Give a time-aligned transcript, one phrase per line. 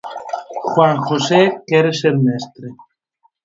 [0.69, 2.67] Juan José quere ser mestre.